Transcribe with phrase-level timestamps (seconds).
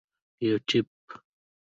[0.47, 1.01] یوټیوب